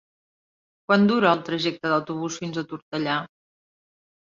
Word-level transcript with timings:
Quant 0.87 1.05
dura 1.11 1.33
el 1.35 1.43
trajecte 1.51 1.87
en 1.91 1.95
autobús 1.99 2.41
fins 2.41 2.59
a 2.59 2.65
Tortellà? 2.73 3.21